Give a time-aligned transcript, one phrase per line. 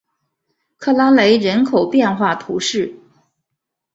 [0.77, 2.91] 克拉雷人口变化图示